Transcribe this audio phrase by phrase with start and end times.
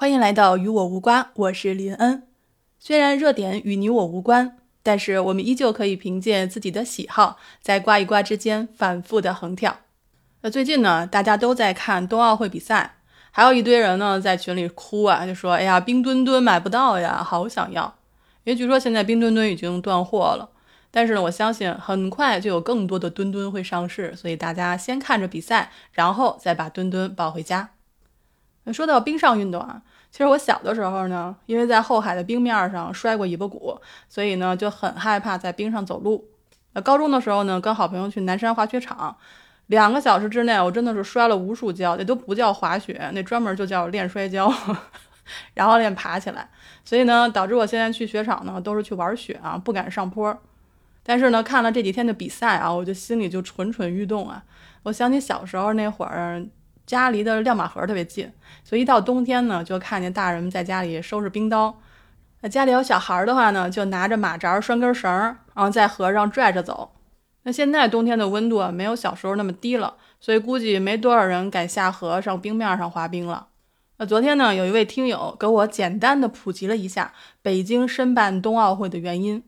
[0.00, 2.26] 欢迎来到与我无关，我是林恩。
[2.78, 9.76] 虽然热点与你我无关，但是我们依旧可以凭借自己的喜好，在刮一刮之间反复的横跳。
[10.40, 12.96] 那最近呢，大家都在看冬奥会比赛，
[13.30, 17.94] 还有一堆人呢在群里哭啊，就说：“哎呀，冰墩墩买不到呀，好想要！”
[18.44, 20.48] 因为据说现在冰墩墩已经断货了。
[20.90, 27.72] 但是呢，我相信很快就有更多的墩墩会上市，所以大家先看着比赛，然后再把墩墩抱回家。
[28.72, 36.24] 说到冰上运动啊，其实我小的时候呢，因为在后海的冰面上摔过尾巴骨，所以呢就很害怕在冰上走路。
[36.72, 39.16] 那高中的时候呢，跟好朋友去南山滑雪场，
[39.68, 44.52] 两个小时之内，我真的是摔了无数跤，那都不叫滑雪，那专门就叫练摔跤，
[45.54, 46.48] 然后练爬起来。
[46.84, 50.36] 所以呢，导致我现在去雪场呢，都是去玩雪啊，不敢上坡。
[51.04, 54.42] 但是呢，看了这几天的比赛啊，我就心里就蠢蠢欲动啊。
[54.82, 56.44] 我想起小时候那会儿。
[56.90, 58.28] 家离的亮马河特别近，
[58.64, 61.80] 所以一到冬天呢，就看见大人们在家里收拾冰刀。
[62.40, 66.90] 那家里有小孩的话呢，就拿着马扎拴根绳儿，然后在河上拽着走。
[67.44, 73.46] 那现在冬天的温度啊，没有小时候那么低了，所以估计没多少人敢下河上冰面上滑冰了。
[73.98, 79.40] 那昨天呢，有一位听友给我简单的普及了一下北京申办冬奥会的原因。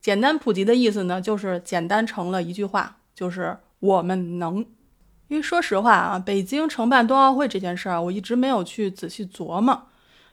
[0.00, 4.64] 简单普及的意思呢，就是简单成了一句话，就是我们能。
[5.30, 9.86] 因为说实话啊，北京承办冬奥会这件事儿，我一直没有去仔细琢磨。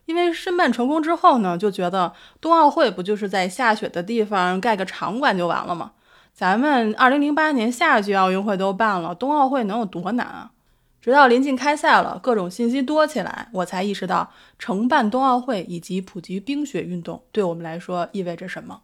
[0.05, 5.91] 因为申办成功之后呢，就觉得冬奥会不就是在下雪的地方盖个场馆就完了吗？
[6.33, 10.51] 咱们二零零八年夏季奥运会都办了，冬奥会能有多难啊？
[10.99, 18.81] 直到临近开赛了，各种信息多起来，我才意识到承办冬奥会以及普及冰雪运动对我们来说意味着什么。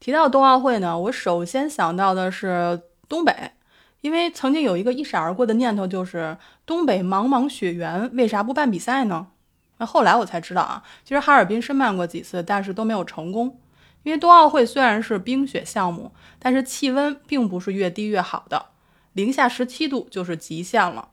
[0.00, 3.52] 提到冬奥会呢，我首先想到的是东北。
[4.06, 9.26] 因为曾经有一个一闪而过的念头，就是东北茫茫雪原，为啥不办比赛呢？
[9.78, 13.58] 那后来我才知道啊，其实哈尔滨申办过几次，但是都没有成功。
[14.04, 18.66] 因为冬奥会虽然是冰雪项目，但是气温并不是越低越好的，
[19.14, 21.08] 零下十七度就是极限了。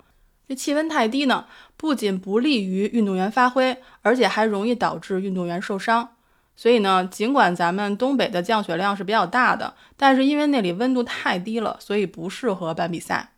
[0.47, 6.12] 这气温太低呢，不仅不利于运动员发挥，而且还容易导致运动员受伤。
[6.56, 13.31] 所以呢，尽管咱们东北的降雪量是比较大的，但是因为那里温度太低了，所以不适合办比赛。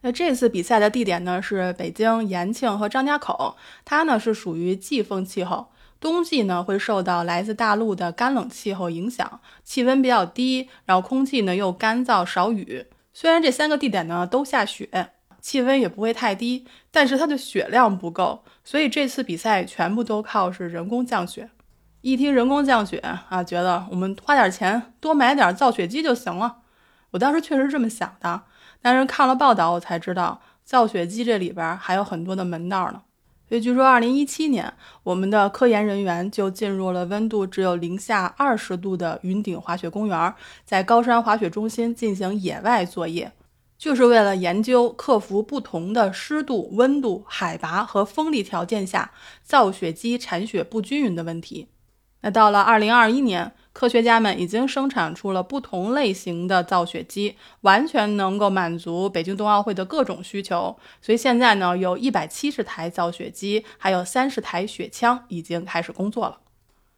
[0.00, 5.68] 那这次比赛的地点呢是北京延庆和张家口，它呢是属于季风气候，
[5.98, 12.86] 冬季呢会受到来自大陆的干冷气候影响，气温比较低，然后空气呢又干燥少雨。
[13.12, 15.10] 虽然这三个地点呢都下雪，
[15.40, 21.50] 气温也不会太低，但是它的雪量不够，所以这次比赛全部都靠是人工降雪。
[22.00, 22.98] 一听人工降雪
[23.28, 26.58] 啊，觉得我们花点钱多买点造雪机就行了。
[27.10, 28.42] 我当时确实这么想的，
[28.80, 33.02] 但是看了报道，我才知道造雪机这里边还有很多的门道呢。
[33.48, 34.72] 所以据说，二零一七年
[35.02, 40.34] 我们的科研人员就进入了温度只有零下二十度的云顶滑雪公园，
[40.64, 43.32] 在高山滑雪中心进行野外作业，
[43.78, 49.10] 就是为了研究克服不同的湿度、温度、海拔和风力条件下
[49.42, 51.68] 造雪机产雪不均匀的问题。
[52.20, 60.76] 那到了二零二一年，科学家们已经生产出了不同类型的造雪机，完全能够满足北京冬奥会的各种需求。
[61.00, 66.38] 所以现在呢，有一百七十台造雪机，还有三十台雪枪已经开始工作了。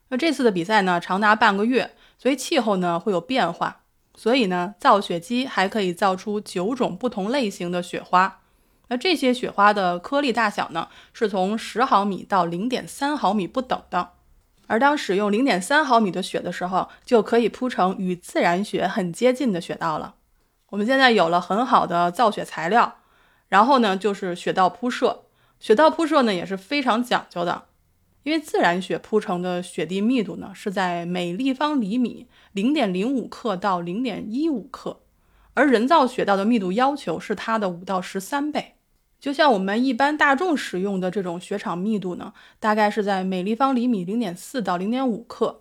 [0.08, 3.82] 那这次的比赛呢，长达半个月，所以气候呢会有变化，
[4.14, 8.40] 所以呢，造雪机还可以造出九种不同类型的雪花。
[8.88, 14.12] 那这些雪花的颗粒大小呢，是从十毫米到零点三毫米不等的。
[14.70, 20.14] 而当使用零点三毫米的雪的时候，就可以铺成与自然雪很接近的雪道了。
[20.68, 22.98] 我们现在有了很好的造雪材料，
[23.48, 25.24] 然后呢，就是雪道铺设。
[25.58, 27.64] 雪道铺设呢也是非常讲究的，
[28.22, 35.00] 因为自然雪铺成的雪地密度呢是在每立方厘米零点零五克到零点一五克，
[35.54, 38.76] 而人造雪道的密度要求是它的五到十三倍。
[39.20, 45.60] 就像我们一般大众使用的这种雪场密度呢，大概是在每立方厘米零点四到零点五克，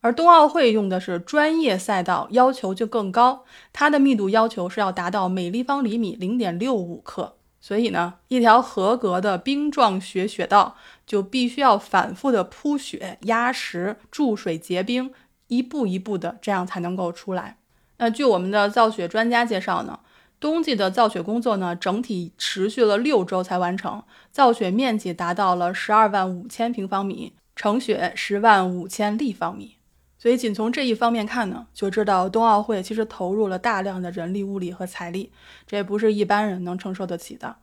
[0.00, 7.34] 而冬奥会用的是专业赛道，要求就更高，它的密度要求是要达到每立方厘米零点六五克。
[7.60, 15.12] 所以呢，一条合格的冰状雪雪道就必须要反复的铺雪、压实、注水结冰，
[15.48, 17.58] 一步一步的这样才能够出来。
[17.98, 19.98] 那据我们的造雪专家介绍呢。
[20.40, 24.02] 冬季的造雪工作呢，整体持续了六周才完成，
[24.32, 29.76] 造雪面积达到了十二万五千平方米，成雪十万五千立方米。
[30.18, 35.30] 所以，仅从这一方面看呢，就知道冬奥会其实投入了大量的人力、物力和财力，
[35.66, 37.56] 这也不是一般人能承受得起的。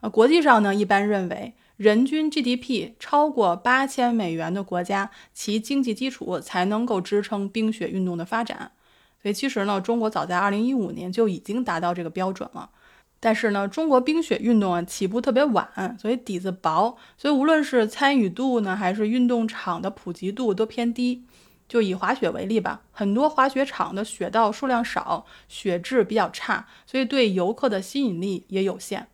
[0.00, 8.72] 呃，国际上呢，一般认为人均 GDP 超过八千美元的国家，其经济基础才能够支撑冰雪运动的发展。
[9.22, 12.70] 所以其实呢，中国早在二零一五年就已经达到这个标准了。
[13.18, 21.24] 但是呢，中国冰雪运动啊起步特别晚，所以底子薄，所以无论是参与度呢，还是运动场的普及度都偏低。
[21.68, 29.06] 就以滑雪为例吧，很多滑雪场的雪道数量少，雪质比较差，所以对游客的吸引力也有限。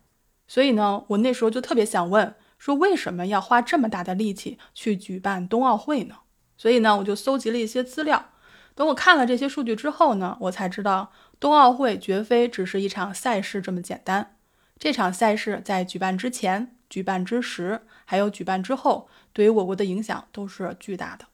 [0.49, 2.35] 所以呢，我那时候就特别想问。
[2.59, 6.15] 说为什么要花这么大的力气去举办冬奥会呢？
[6.57, 8.31] 所以呢，我就搜集了一些资料。
[8.77, 14.37] 等我看了这些数据之后呢，我才知道冬奥会绝非只是一场赛事这么简单。
[14.79, 21.25] 这场赛事在举办之前、举办之时，还有举办之后，对于我国的影响都是巨大的。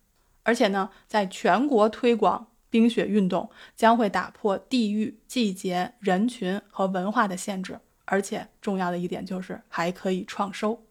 [0.44, 7.80] 而且呢，在全国推广冰雪运动，将会打破地域、季节、人群和文化的限制。
[8.04, 10.84] 而且重要的一点就是，还可以创收。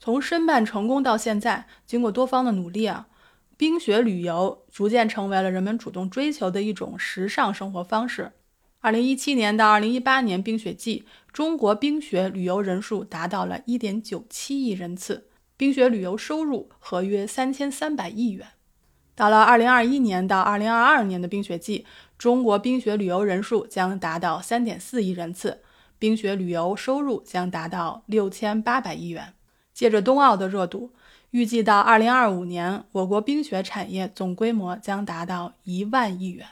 [0.00, 3.06] 从申办成功到现在，经过多方的努力啊，
[3.62, 8.32] 冰雪旅游逐渐成为了人们主动追求的一种时尚生活方式。
[8.80, 18.48] 二零一七年到二零一八年冰雪季，中国冰雪旅游人数达到了一点九七亿人次，冰雪旅游收入合约三千三百亿元。
[19.14, 21.86] 到了二零二一年到二零二二年的冰雪季，
[22.18, 25.60] 中国冰雪旅游人数将达到三点四亿人次，
[26.00, 29.34] 冰雪旅游收入将达到六千八百亿元。
[29.72, 30.92] 借着冬奥的热度，
[31.32, 36.46] 预计到二零二五年，我国冰雪产业总规模将达到一万亿元。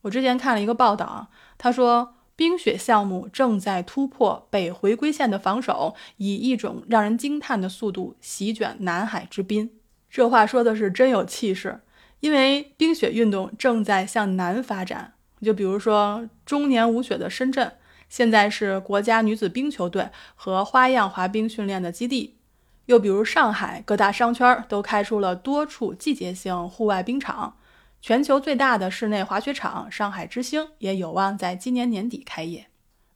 [0.00, 1.28] 我之前看了一个报道，
[1.58, 9.70] 他说冰雪项目正在突破北回归线的防守，以一种让人惊叹的速度席卷南海之滨。
[10.08, 11.82] 这话说的是真有气势，
[12.20, 15.12] 因为冰雪运动正在向南发展。
[15.42, 17.74] 就比如说终年无雪的深圳，
[18.08, 22.36] 现在是国家女子冰球队和花样滑冰训练的基地。
[22.86, 27.56] 又比如上海各大商圈都开出了多处季节性户外冰场，
[28.00, 32.66] 全球最大的室内滑雪场上海之星也有望在今年年底开业。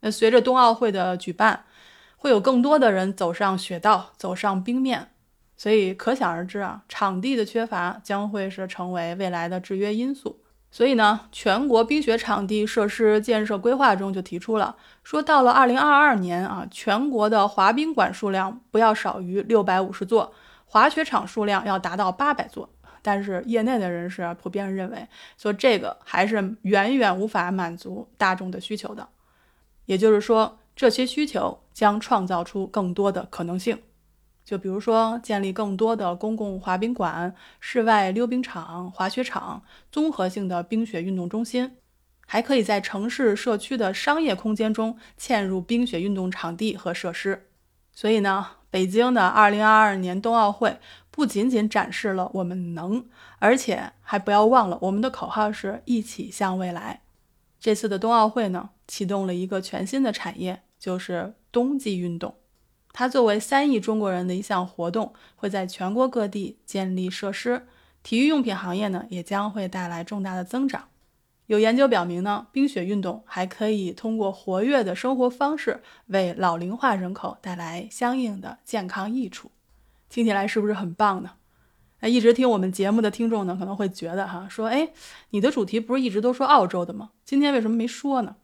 [0.00, 1.64] 那随着冬奥会的举办，
[2.16, 5.10] 会有更多的人走上雪道，走上冰面，
[5.56, 10.40] 所以可想而知啊，场地的缺乏将会是成为未来的制约因素。
[10.70, 20.32] 所以呢，全国冰雪场地设施建设规划中就提出了，说到了二零二二年啊，全国的滑冰馆数量不要少于六百五十座，
[20.66, 22.68] 滑雪场数量要达到八百座。
[23.00, 29.08] 但是业内的人士普遍认为，说这个还是远远无法满足大众的需求的。
[29.86, 33.78] 也就是说，这些需求将创造出更多的可能性。
[34.48, 39.62] 就比如说，建立更多的公共滑冰馆、室外溜冰场、滑雪场、
[39.92, 41.76] 综合性的冰雪运动中心，
[42.26, 47.50] 还可以在城市社区的商业空间中嵌入冰雪运动场地和设施。
[47.92, 50.78] 所以呢，北京的2022年冬奥会
[51.10, 53.04] 不仅仅展示了我们能，
[53.40, 57.02] 而且还不要忘了我们的口号是一起向未来。
[57.60, 62.34] 这次的冬奥会呢，启动了一个全新的产业，就是冬季运动。
[62.98, 67.68] 它作为三亿中国人的一项活动，会在全国各地建立设施，
[68.02, 70.88] 体育用品行业呢也将会带来重大的增长。
[71.46, 79.52] 有研究表明呢，冰雪运动还可以通过活跃的生活方式，为老龄化人口带来相应的健康益处。
[80.08, 81.34] 听起来是不是很棒呢？
[82.00, 84.88] 那一直听我们节目的听众呢，可能会觉得哈，说哎，
[85.30, 87.10] 你的主题不是一直都说澳洲的吗？
[87.24, 88.34] 今天为什么没说呢？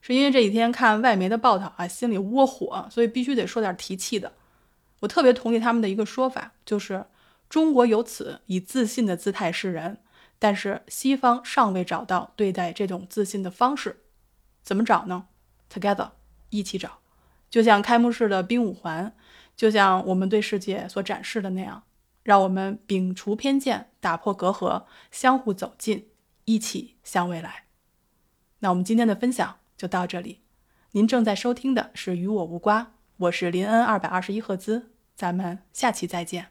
[0.00, 4.32] 是因为这几天看外媒的报道啊，心里窝火，所以必须得说点提气的。
[5.00, 7.04] 我特别同意他们的一个说法，就是
[7.48, 9.98] 中国由此以自信的姿态示人，
[10.38, 14.04] 但是西方尚未找到对待这种自信的方式。
[14.62, 15.26] 怎么找呢
[15.72, 16.10] ？Together，
[16.50, 16.98] 一起找。
[17.48, 19.14] 就像开幕式的冰五环，
[19.56, 21.82] 就像我们对世界所展示的那样，
[22.22, 26.08] 让我们摒除偏见，打破隔阂，相互走近，
[26.44, 27.64] 一起向未来。
[28.60, 29.59] 那我们今天的分享。
[29.80, 30.42] 就到这里，
[30.90, 32.82] 您正在收听的是《与我无瓜》，
[33.16, 36.48] 我是林恩二百二十一赫兹，咱们下期再见。